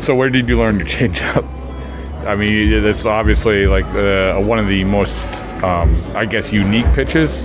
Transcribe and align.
So 0.00 0.14
where 0.14 0.30
did 0.30 0.48
you 0.48 0.58
learn 0.58 0.78
to 0.78 0.84
change 0.84 1.20
up? 1.22 1.44
I 2.26 2.34
mean, 2.34 2.72
it's 2.72 3.06
obviously 3.06 3.66
like 3.66 3.84
uh, 3.86 4.40
one 4.40 4.58
of 4.58 4.66
the 4.66 4.84
most, 4.84 5.24
um, 5.62 6.02
I 6.14 6.24
guess, 6.26 6.52
unique 6.52 6.86
pitches 6.92 7.42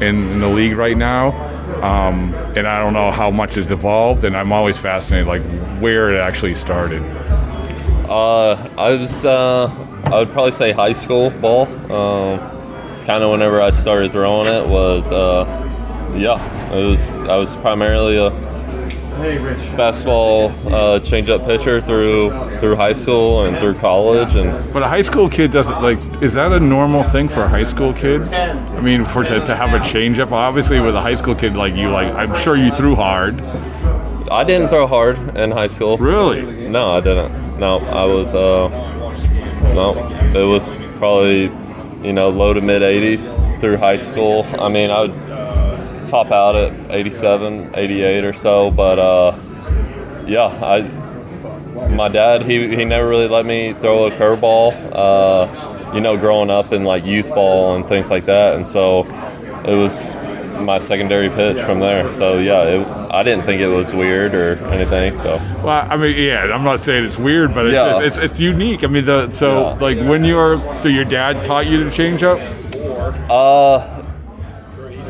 in, 0.00 0.26
in 0.30 0.40
the 0.40 0.48
league 0.48 0.76
right 0.76 0.96
now. 0.96 1.32
Um, 1.82 2.32
and 2.56 2.66
I 2.66 2.80
don't 2.80 2.94
know 2.94 3.10
how 3.10 3.30
much 3.30 3.56
has 3.56 3.70
evolved, 3.70 4.24
and 4.24 4.36
I'm 4.36 4.52
always 4.52 4.78
fascinated, 4.78 5.26
like 5.26 5.42
where 5.80 6.14
it 6.14 6.20
actually 6.20 6.54
started. 6.54 7.02
Uh, 8.08 8.54
I 8.78 8.90
was, 8.92 9.24
uh, 9.24 9.66
I 10.04 10.18
would 10.20 10.30
probably 10.30 10.52
say 10.52 10.72
high 10.72 10.94
school 10.94 11.30
ball. 11.30 11.66
Um, 11.92 12.40
it's 12.92 13.04
kind 13.04 13.22
of 13.22 13.30
whenever 13.30 13.60
I 13.60 13.70
started 13.70 14.12
throwing 14.12 14.48
it 14.48 14.66
was, 14.66 15.10
uh, 15.12 15.44
yeah, 16.16 16.72
it 16.72 16.84
was. 16.84 17.10
I 17.10 17.36
was 17.36 17.54
primarily 17.58 18.16
a 18.16 18.30
fastball 19.16 20.50
uh, 20.66 21.00
changeup 21.00 21.46
pitcher 21.46 21.80
through 21.80 22.30
through 22.60 22.76
high 22.76 22.92
school 22.92 23.44
and 23.44 23.56
through 23.58 23.74
college, 23.74 24.34
and 24.34 24.72
But 24.72 24.82
a 24.82 24.88
high 24.88 25.02
school 25.02 25.28
kid 25.28 25.52
doesn't 25.52 25.82
like. 25.82 25.98
Is 26.22 26.34
that 26.34 26.52
a 26.52 26.60
normal 26.60 27.04
thing 27.04 27.28
for 27.28 27.42
a 27.42 27.48
high 27.48 27.64
school 27.64 27.92
kid? 27.92 28.22
I 28.32 28.80
mean, 28.80 29.04
for 29.04 29.24
to, 29.24 29.44
to 29.44 29.56
have 29.56 29.74
a 29.74 29.78
changeup. 29.78 30.32
Obviously, 30.32 30.80
with 30.80 30.94
a 30.94 31.00
high 31.00 31.14
school 31.14 31.34
kid 31.34 31.56
like 31.56 31.74
you, 31.74 31.88
like 31.90 32.12
I'm 32.14 32.34
sure 32.34 32.56
you 32.56 32.70
threw 32.72 32.94
hard. 32.94 33.40
I 34.30 34.44
didn't 34.44 34.68
throw 34.68 34.86
hard 34.86 35.36
in 35.36 35.50
high 35.50 35.68
school. 35.68 35.96
Really? 35.98 36.68
No, 36.68 36.92
I 36.92 37.00
didn't. 37.00 37.58
No, 37.58 37.78
I 37.78 38.04
was. 38.04 38.34
Uh, 38.34 38.68
no, 39.74 39.94
it 40.34 40.44
was 40.44 40.76
probably 40.98 41.44
you 42.02 42.12
know 42.12 42.28
low 42.28 42.52
to 42.52 42.60
mid 42.60 42.82
80s 42.82 43.60
through 43.60 43.78
high 43.78 43.96
school. 43.96 44.44
I 44.58 44.68
mean, 44.68 44.90
I 44.90 45.02
would 45.02 45.35
top 46.08 46.30
out 46.30 46.56
at 46.56 46.90
87, 46.90 47.72
88 47.74 48.24
or 48.24 48.32
so, 48.32 48.70
but 48.70 48.98
uh, 48.98 49.36
yeah, 50.26 50.44
I. 50.46 51.06
My 51.90 52.08
dad, 52.08 52.42
he, 52.42 52.74
he 52.74 52.84
never 52.84 53.06
really 53.06 53.28
let 53.28 53.44
me 53.46 53.74
throw 53.74 54.06
a 54.06 54.10
curveball. 54.10 54.72
Uh, 54.92 55.92
you 55.94 56.00
know, 56.00 56.16
growing 56.16 56.50
up 56.50 56.72
in 56.72 56.84
like 56.84 57.04
youth 57.04 57.28
ball 57.28 57.76
and 57.76 57.86
things 57.86 58.08
like 58.10 58.24
that, 58.24 58.56
and 58.56 58.66
so 58.66 59.00
it 59.66 59.74
was 59.76 60.14
my 60.60 60.78
secondary 60.78 61.28
pitch 61.28 61.60
from 61.64 61.80
there. 61.80 62.12
So 62.14 62.38
yeah, 62.38 62.62
it, 62.62 62.86
I 63.12 63.22
didn't 63.22 63.44
think 63.44 63.60
it 63.60 63.68
was 63.68 63.92
weird 63.94 64.34
or 64.34 64.56
anything. 64.72 65.14
So 65.16 65.36
Well, 65.62 65.86
I 65.88 65.96
mean, 65.98 66.16
yeah, 66.16 66.44
I'm 66.52 66.64
not 66.64 66.80
saying 66.80 67.04
it's 67.04 67.18
weird, 67.18 67.54
but 67.54 67.66
it's 67.66 67.74
Yeah. 67.74 67.90
just, 68.00 68.02
it's, 68.02 68.18
it's 68.32 68.40
unique. 68.40 68.82
I 68.82 68.86
mean, 68.88 69.04
the 69.04 69.30
so 69.30 69.68
Yeah. 69.68 69.74
like 69.74 69.98
when 69.98 70.24
you're 70.24 70.56
so 70.80 70.88
your 70.88 71.04
dad 71.04 71.44
taught 71.44 71.66
you 71.66 71.84
to 71.84 71.90
change 71.90 72.22
up. 72.22 72.38
Uh, 73.30 73.95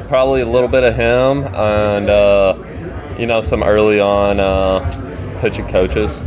probably 0.08 0.40
a 0.40 0.46
little 0.46 0.68
bit 0.68 0.84
of 0.84 0.94
him 0.94 1.44
and 1.54 2.08
uh, 2.10 2.54
you 3.18 3.26
know 3.26 3.40
some 3.40 3.62
early 3.62 4.00
on 4.00 4.40
uh, 4.40 5.38
pitching 5.40 5.66
coaches. 5.68 6.22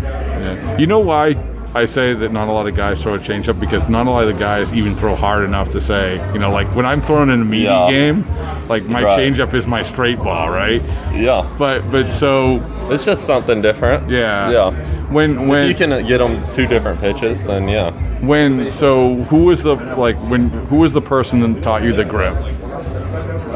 You 0.79 0.87
know 0.87 0.99
why 0.99 1.35
I 1.75 1.85
say 1.85 2.13
that 2.13 2.31
not 2.31 2.47
a 2.47 2.51
lot 2.51 2.67
of 2.67 2.75
guys 2.75 3.01
throw 3.03 3.13
a 3.15 3.19
changeup 3.19 3.59
because 3.59 3.87
not 3.89 4.07
a 4.07 4.09
lot 4.09 4.27
of 4.27 4.33
the 4.33 4.39
guys 4.39 4.73
even 4.73 4.95
throw 4.95 5.15
hard 5.15 5.43
enough 5.43 5.69
to 5.69 5.81
say, 5.81 6.15
you 6.33 6.39
know, 6.39 6.51
like 6.51 6.67
when 6.75 6.85
I'm 6.85 6.99
throwing 7.01 7.29
in 7.29 7.41
a 7.41 7.45
meaty 7.45 7.65
Yeah. 7.65 7.91
game, 7.91 8.25
like 8.67 8.85
my 8.85 9.03
Right. 9.03 9.19
changeup 9.19 9.53
is 9.53 9.67
my 9.67 9.81
straight 9.83 10.17
ball, 10.17 10.49
right? 10.49 10.81
Yeah, 11.13 11.45
But 11.59 11.91
but 11.91 12.11
so 12.13 12.61
it's 12.89 13.05
just 13.05 13.23
something 13.25 13.61
different. 13.61 14.09
yeah, 14.09 14.49
Yeah. 14.49 14.71
When 15.11 15.47
when 15.47 15.63
If 15.69 15.79
you 15.79 15.87
can 15.87 16.05
get 16.07 16.19
them 16.19 16.37
two 16.55 16.65
different 16.67 17.01
pitches, 17.01 17.43
then 17.43 17.67
yeah. 17.67 17.91
when 18.21 18.71
so 18.71 19.15
who 19.29 19.43
was 19.45 19.61
the 19.63 19.75
like 19.75 20.15
when 20.29 20.49
who 20.69 20.77
was 20.77 20.93
the 20.93 21.01
person 21.01 21.39
that 21.41 21.61
taught 21.63 21.83
you 21.83 21.93
the 21.93 22.05
grip? 22.05 22.35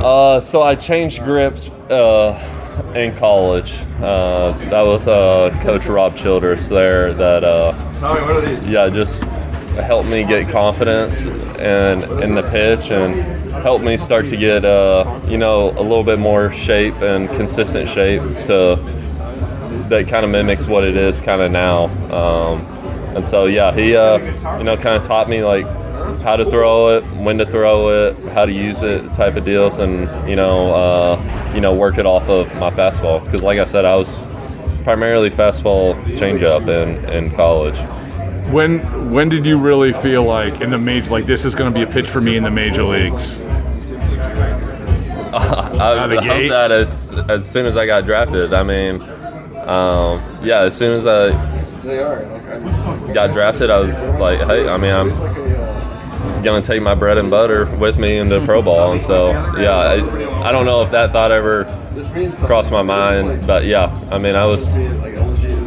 Uh, 0.03 0.41
so 0.41 0.61
I 0.61 0.75
changed 0.75 1.23
grips 1.23 1.69
uh, 1.89 2.91
in 2.93 3.15
college. 3.15 3.73
Uh, 4.01 4.51
that 4.69 4.81
was 4.81 5.07
uh, 5.07 5.57
Coach 5.63 5.85
Rob 5.85 6.17
Childress 6.17 6.67
there 6.67 7.13
that 7.13 7.45
uh, 7.45 7.73
yeah 8.67 8.89
just 8.89 9.23
helped 9.75 10.09
me 10.09 10.25
get 10.25 10.49
confidence 10.49 11.25
and 11.57 12.03
in 12.21 12.35
the 12.35 12.43
pitch 12.43 12.91
and 12.91 13.15
helped 13.63 13.85
me 13.85 13.95
start 13.95 14.25
to 14.25 14.35
get 14.35 14.65
uh, 14.65 15.21
you 15.25 15.37
know 15.37 15.69
a 15.71 15.81
little 15.81 16.03
bit 16.03 16.19
more 16.19 16.51
shape 16.51 16.95
and 16.95 17.29
consistent 17.29 17.87
shape 17.87 18.21
to 18.45 18.75
that 19.87 20.07
kind 20.09 20.25
of 20.25 20.31
mimics 20.31 20.67
what 20.67 20.83
it 20.83 20.97
is 20.97 21.21
kind 21.21 21.41
of 21.41 21.49
now. 21.49 21.85
Um, 22.13 22.59
and 23.15 23.25
so 23.25 23.45
yeah, 23.45 23.73
he 23.73 23.95
uh, 23.95 24.17
you 24.57 24.65
know 24.65 24.75
kind 24.75 25.01
of 25.01 25.07
taught 25.07 25.29
me 25.29 25.45
like 25.45 25.65
how 26.21 26.35
to 26.35 26.49
throw 26.49 26.97
it, 26.97 27.03
when 27.15 27.37
to 27.37 27.45
throw 27.45 27.89
it, 27.89 28.17
how 28.29 28.45
to 28.45 28.51
use 28.51 28.81
it, 28.81 29.03
type 29.13 29.35
of 29.35 29.45
deals, 29.45 29.77
and 29.77 30.07
you 30.29 30.35
know 30.35 30.73
uh, 30.73 31.51
you 31.53 31.61
know 31.61 31.75
work 31.75 31.97
it 31.97 32.05
off 32.05 32.29
of 32.29 32.53
my 32.55 32.69
fastball 32.69 33.23
because 33.23 33.41
like 33.41 33.59
I 33.59 33.65
said, 33.65 33.85
I 33.85 33.95
was 33.95 34.13
primarily 34.83 35.29
fastball 35.29 35.95
changeup 36.17 36.67
in 36.67 37.03
in 37.05 37.31
college. 37.31 37.77
When 38.51 39.11
when 39.11 39.29
did 39.29 39.45
you 39.45 39.57
really 39.57 39.93
feel 39.93 40.23
like 40.23 40.61
in 40.61 40.69
the 40.71 40.77
major 40.77 41.09
like 41.09 41.25
this 41.25 41.45
is 41.45 41.55
going 41.55 41.71
to 41.71 41.77
be 41.77 41.83
a 41.83 41.91
pitch 41.91 42.09
for 42.09 42.21
me 42.21 42.37
in 42.37 42.43
the 42.43 42.51
major 42.51 42.83
leagues? 42.83 43.37
I 45.33 45.95
of 45.95 46.11
hope 46.11 46.49
that 46.49 46.71
as 46.71 47.13
as 47.29 47.49
soon 47.49 47.65
as 47.65 47.75
I 47.75 47.85
got 47.85 48.05
drafted. 48.05 48.53
I 48.53 48.61
mean, 48.61 49.01
um, 49.67 50.21
yeah, 50.43 50.59
as 50.61 50.77
soon 50.77 50.99
as 50.99 51.07
I 51.07 51.31
got 53.13 53.33
drafted, 53.33 53.69
I 53.69 53.79
was 53.79 54.09
like, 54.15 54.39
hey, 54.39 54.67
I 54.67 54.77
mean, 54.77 54.93
I'm 54.93 55.09
gonna 56.43 56.61
take 56.61 56.81
my 56.81 56.95
bread 56.95 57.17
and 57.17 57.29
butter 57.29 57.65
with 57.77 57.97
me 57.97 58.17
into 58.17 58.43
pro 58.45 58.61
ball, 58.61 58.91
and 58.93 59.01
so 59.01 59.31
yeah, 59.57 59.75
I, 59.75 60.47
I 60.49 60.51
don't 60.51 60.65
know 60.65 60.81
if 60.83 60.91
that 60.91 61.11
thought 61.11 61.31
ever 61.31 61.65
crossed 62.45 62.71
my 62.71 62.81
mind, 62.81 63.45
but 63.47 63.65
yeah, 63.65 63.85
I 64.11 64.17
mean, 64.17 64.35
I 64.35 64.45
was 64.45 64.71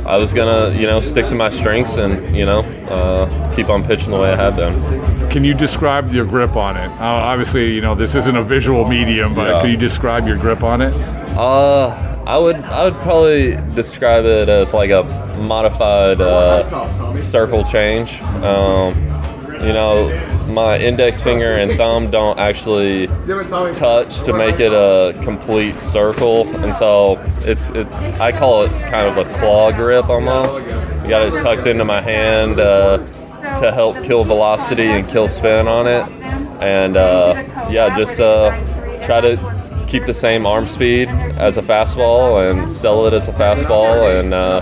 I 0.06 0.16
was 0.16 0.32
gonna 0.32 0.72
you 0.78 0.86
know 0.86 1.00
stick 1.00 1.26
to 1.26 1.34
my 1.34 1.50
strengths 1.50 1.96
and 1.96 2.36
you 2.36 2.46
know 2.46 2.60
uh, 2.90 3.54
keep 3.56 3.68
on 3.68 3.84
pitching 3.84 4.10
the 4.10 4.16
way 4.18 4.30
I 4.32 4.36
had 4.36 4.56
been. 4.56 5.30
Can 5.30 5.44
you 5.44 5.54
describe 5.54 6.12
your 6.12 6.24
grip 6.24 6.56
on 6.56 6.76
it? 6.76 6.86
Uh, 6.88 6.94
obviously, 7.00 7.72
you 7.74 7.80
know 7.80 7.94
this 7.94 8.14
isn't 8.14 8.36
a 8.36 8.42
visual 8.42 8.86
medium, 8.86 9.34
but 9.34 9.48
Yeah. 9.48 9.60
can 9.62 9.70
you 9.70 9.76
describe 9.76 10.26
your 10.26 10.36
grip 10.36 10.62
on 10.62 10.80
it? 10.80 10.94
Uh, 11.36 11.88
I 12.26 12.38
would 12.38 12.56
I 12.56 12.84
would 12.84 12.94
probably 13.02 13.56
describe 13.74 14.24
it 14.24 14.48
as 14.48 14.72
like 14.72 14.90
a 14.90 15.02
modified 15.40 16.20
uh, 16.20 17.16
circle 17.16 17.64
change. 17.64 18.20
Um, 18.42 18.94
you 19.60 19.72
know, 19.72 20.08
my 20.48 20.78
index 20.78 21.22
finger 21.22 21.52
and 21.52 21.76
thumb 21.76 22.10
don't 22.10 22.38
actually 22.38 23.06
touch 23.74 24.22
to 24.22 24.32
make 24.32 24.60
it 24.60 24.72
a 24.72 25.18
complete 25.22 25.78
circle, 25.78 26.46
and 26.62 26.74
so 26.74 27.18
it's 27.40 27.70
it. 27.70 27.86
I 28.20 28.32
call 28.32 28.62
it 28.62 28.70
kind 28.90 29.06
of 29.06 29.16
a 29.18 29.38
claw 29.38 29.72
grip 29.72 30.08
almost. 30.08 30.66
You 30.66 31.08
got 31.08 31.22
it 31.22 31.42
tucked 31.42 31.66
into 31.66 31.84
my 31.84 32.00
hand 32.00 32.60
uh, 32.60 32.98
to 33.60 33.72
help 33.72 34.02
kill 34.04 34.24
velocity 34.24 34.86
and 34.86 35.06
kill 35.08 35.28
spin 35.28 35.68
on 35.68 35.86
it, 35.86 36.08
and 36.62 36.96
uh, 36.96 37.34
yeah, 37.70 37.96
just 37.96 38.20
uh, 38.20 38.50
try 39.04 39.20
to 39.20 39.55
keep 39.86 40.04
the 40.04 40.14
same 40.14 40.46
arm 40.46 40.66
speed 40.66 41.08
as 41.08 41.56
a 41.56 41.62
fastball 41.62 42.50
and 42.50 42.68
sell 42.68 43.06
it 43.06 43.12
as 43.12 43.28
a 43.28 43.32
fastball 43.32 44.20
and 44.20 44.34
uh, 44.34 44.60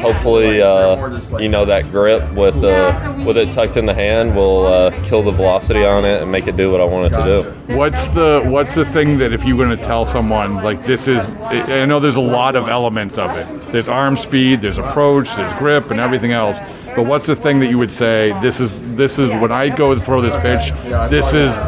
hopefully 0.00 0.60
uh, 0.60 1.38
you 1.38 1.48
know 1.48 1.64
that 1.64 1.90
grip 1.90 2.22
with 2.32 2.60
the 2.60 3.24
with 3.26 3.36
it 3.36 3.50
tucked 3.50 3.76
in 3.76 3.86
the 3.86 3.94
hand 3.94 4.36
will 4.36 4.66
uh, 4.66 5.04
kill 5.04 5.22
the 5.22 5.30
velocity 5.30 5.84
on 5.84 6.04
it 6.04 6.22
and 6.22 6.30
make 6.30 6.46
it 6.46 6.56
do 6.56 6.70
what 6.70 6.80
I 6.80 6.84
want 6.84 7.12
it 7.12 7.16
to 7.16 7.24
do. 7.24 7.74
What's 7.74 8.08
the 8.08 8.42
what's 8.44 8.74
the 8.74 8.84
thing 8.84 9.18
that 9.18 9.32
if 9.32 9.44
you're 9.44 9.56
going 9.56 9.76
to 9.76 9.82
tell 9.82 10.06
someone 10.06 10.56
like 10.56 10.84
this 10.84 11.08
is 11.08 11.34
I 11.34 11.84
know 11.86 12.00
there's 12.00 12.16
a 12.16 12.20
lot 12.20 12.56
of 12.56 12.68
elements 12.68 13.18
of 13.18 13.36
it. 13.36 13.72
There's 13.72 13.88
arm 13.88 14.16
speed, 14.16 14.60
there's 14.60 14.78
approach, 14.78 15.34
there's 15.36 15.58
grip 15.58 15.90
and 15.90 16.00
everything 16.00 16.32
else. 16.32 16.58
But 16.94 17.06
what's 17.06 17.26
the 17.26 17.36
thing 17.36 17.60
that 17.60 17.68
you 17.68 17.78
would 17.78 17.92
say 17.92 18.38
this 18.42 18.60
is 18.60 18.96
this 18.96 19.18
is 19.18 19.30
when 19.30 19.52
I 19.52 19.68
go 19.68 19.96
throw 19.98 20.20
this 20.20 20.36
pitch, 20.36 20.72
this 21.10 21.32
is 21.32 21.58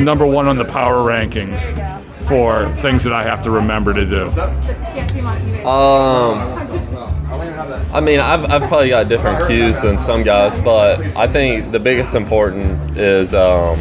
number 0.00 0.26
1 0.26 0.48
on 0.48 0.56
the 0.56 0.64
power 0.64 0.96
rankings 0.98 1.60
for 2.32 2.66
things 2.76 3.04
that 3.04 3.12
I 3.12 3.24
have 3.24 3.42
to 3.42 3.50
remember 3.50 3.92
to 3.92 4.06
do. 4.06 4.28
Um, 5.68 6.38
I 7.92 8.00
mean, 8.00 8.20
I've, 8.20 8.50
I've 8.50 8.66
probably 8.68 8.88
got 8.88 9.10
different 9.10 9.46
cues 9.46 9.82
than 9.82 9.98
some 9.98 10.22
guys, 10.22 10.58
but 10.58 10.98
I 11.14 11.28
think 11.28 11.72
the 11.72 11.78
biggest 11.78 12.14
important 12.14 12.96
is 12.96 13.34
um, 13.34 13.78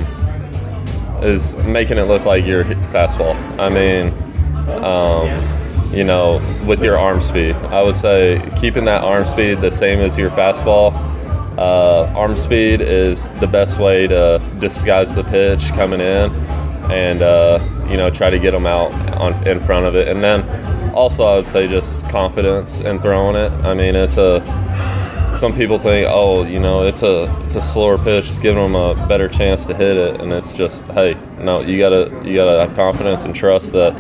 is 1.24 1.54
making 1.64 1.98
it 1.98 2.10
look 2.10 2.25
like 2.25 2.46
your 2.46 2.66
fastball. 2.92 3.36
I 3.58 3.70
mean, 3.70 4.12
um, 4.84 5.96
you 5.96 6.04
know, 6.04 6.42
with 6.68 6.84
your 6.84 6.98
arm 6.98 7.22
speed, 7.22 7.56
I 7.56 7.81
would 7.81 7.96
say 7.96 8.42
keeping 8.60 8.84
that 8.84 9.02
arm 9.02 9.24
speed 9.24 9.60
the 9.60 9.72
same 9.72 10.00
as 10.00 10.18
your 10.18 10.30
fastball. 10.31 10.94
Uh, 11.58 12.12
arm 12.18 12.36
speed 12.36 12.81
is 12.81 13.30
the 13.40 13.48
best 13.48 13.80
way 13.80 14.08
to 14.08 14.42
disguise 14.60 15.16
the 15.16 15.24
pitch 15.24 15.70
coming 15.70 16.02
in, 16.02 16.31
and 16.92 17.22
uh, 17.22 17.60
you 17.92 17.98
know 17.98 18.10
try 18.10 18.30
to 18.30 18.40
get 18.40 18.52
them 18.52 18.66
out 18.66 18.92
on 19.18 19.48
in 19.48 19.60
front 19.60 19.86
of 19.86 19.96
it. 19.96 20.08
And 20.08 20.24
then 20.24 20.42
also, 20.94 21.24
I 21.26 21.36
would 21.36 21.48
say 21.48 21.68
just 21.68 22.08
confidence 22.10 22.80
in 22.80 23.00
throwing 23.00 23.36
it. 23.36 23.52
I 23.66 23.74
mean, 23.74 23.96
it's 23.96 24.18
a 24.18 24.42
some 25.38 25.56
people 25.56 25.80
think, 25.80 26.08
oh, 26.10 26.44
you 26.44 26.60
know, 26.60 26.86
it's 26.86 27.02
a 27.04 27.24
it's 27.46 27.56
a 27.56 27.62
slower 27.62 27.98
pitch, 27.98 28.30
it's 28.30 28.40
giving 28.40 28.62
them 28.62 28.76
a 28.76 28.94
better 29.08 29.28
chance 29.28 29.66
to 29.68 29.76
hit 29.76 29.98
it, 29.98 30.22
and 30.22 30.32
it's 30.32 30.54
just, 30.54 30.84
hey, 30.92 31.18
no, 31.40 31.62
you 31.62 31.80
gotta 31.80 32.12
you 32.24 32.36
gotta 32.36 32.66
have 32.66 32.76
confidence 32.76 33.26
and 33.26 33.36
trust 33.36 33.72
that 33.72 33.94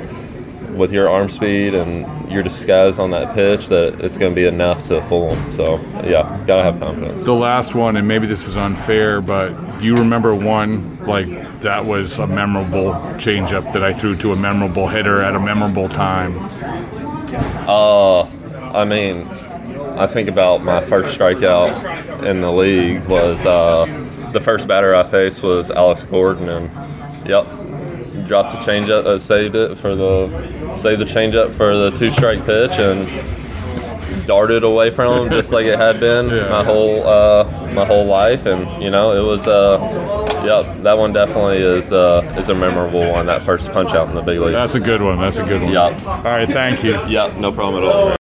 with 0.77 0.91
your 0.91 1.09
arm 1.09 1.29
speed 1.29 1.73
and 1.73 2.31
your 2.31 2.43
disguise 2.43 2.99
on 2.99 3.11
that 3.11 3.33
pitch 3.33 3.67
that 3.67 3.99
it's 4.01 4.17
going 4.17 4.31
to 4.31 4.35
be 4.35 4.47
enough 4.47 4.85
to 4.87 5.01
fool 5.03 5.35
them. 5.35 5.53
So 5.53 5.77
yeah, 6.03 6.43
gotta 6.47 6.63
have 6.63 6.79
confidence. 6.79 7.23
The 7.23 7.33
last 7.33 7.75
one, 7.75 7.97
and 7.97 8.07
maybe 8.07 8.27
this 8.27 8.47
is 8.47 8.55
unfair, 8.55 9.21
but 9.21 9.79
do 9.79 9.85
you 9.85 9.97
remember 9.97 10.33
one 10.33 10.97
like 11.05 11.27
that 11.61 11.85
was 11.85 12.19
a 12.19 12.27
memorable 12.27 12.93
changeup 13.17 13.73
that 13.73 13.83
I 13.83 13.93
threw 13.93 14.15
to 14.15 14.31
a 14.31 14.35
memorable 14.35 14.87
hitter 14.87 15.21
at 15.21 15.35
a 15.35 15.39
memorable 15.39 15.89
time? 15.89 16.37
Uh, 17.67 18.21
I 18.73 18.85
mean, 18.85 19.21
I 19.97 20.07
think 20.07 20.29
about 20.29 20.63
my 20.63 20.81
first 20.81 21.17
strikeout 21.17 22.23
in 22.23 22.41
the 22.41 22.51
league 22.51 23.03
was 23.07 23.45
uh, 23.45 23.85
the 24.31 24.39
first 24.39 24.67
batter 24.67 24.95
I 24.95 25.03
faced 25.03 25.43
was 25.43 25.69
Alex 25.69 26.03
Gordon, 26.03 26.49
and 26.49 27.27
yep, 27.27 27.45
dropped 28.27 28.51
the 28.51 28.57
changeup, 28.71 29.05
uh, 29.05 29.17
saved 29.19 29.55
it 29.55 29.75
for 29.77 29.95
the 29.95 30.73
saved 30.73 31.01
the 31.01 31.05
changeup 31.05 31.51
for 31.53 31.75
the 31.75 31.91
two 31.91 32.11
strike 32.11 32.45
pitch, 32.45 32.71
and 32.71 33.07
darted 34.27 34.63
away 34.63 34.91
from 34.91 35.23
him 35.23 35.29
just 35.29 35.51
like 35.51 35.65
it 35.65 35.77
had 35.79 35.99
been 35.99 36.29
Yeah. 36.35 36.49
my 36.49 36.63
whole 36.63 37.07
uh, 37.07 37.43
my 37.73 37.85
whole 37.85 38.05
life, 38.05 38.45
and 38.45 38.81
you 38.83 38.89
know 38.89 39.11
it 39.11 39.25
was. 39.27 39.47
Uh, 39.47 40.17
Yep, 40.41 40.81
that 40.81 40.97
one 40.97 41.13
definitely 41.13 41.57
is 41.57 41.93
uh, 41.93 42.23
is 42.35 42.49
a 42.49 42.55
memorable 42.55 43.07
one. 43.11 43.27
That 43.27 43.43
first 43.43 43.71
punch 43.71 43.91
out 43.91 44.09
in 44.09 44.15
the 44.15 44.23
big 44.23 44.39
leagues. 44.39 44.53
That's 44.53 44.73
a 44.73 44.79
good 44.79 45.03
one. 45.03 45.19
That's 45.19 45.37
a 45.37 45.43
good 45.45 45.61
one. 45.61 45.71
Yep. 45.71 46.03
All 46.07 46.23
right, 46.23 46.49
thank 46.49 46.83
you. 46.83 46.93
Yep, 47.05 47.35
no 47.35 47.51
problem 47.51 47.83
at 47.83 47.87
all. 47.87 48.20